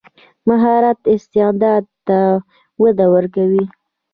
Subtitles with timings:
[0.47, 2.19] مهارت استعداد ته
[2.81, 3.65] وده ورکوي.